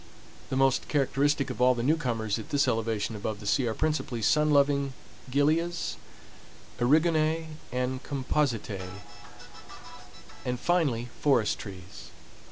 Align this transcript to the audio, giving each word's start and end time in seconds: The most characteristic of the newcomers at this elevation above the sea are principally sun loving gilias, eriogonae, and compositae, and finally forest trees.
The 0.49 0.55
most 0.55 0.87
characteristic 0.87 1.51
of 1.51 1.59
the 1.77 1.83
newcomers 1.83 2.39
at 2.39 2.49
this 2.49 2.67
elevation 2.67 3.15
above 3.15 3.39
the 3.39 3.45
sea 3.45 3.67
are 3.67 3.75
principally 3.75 4.23
sun 4.23 4.49
loving 4.49 4.93
gilias, 5.29 5.95
eriogonae, 6.79 7.49
and 7.71 8.01
compositae, 8.01 8.81
and 10.43 10.59
finally 10.59 11.09
forest 11.19 11.59
trees. 11.59 12.09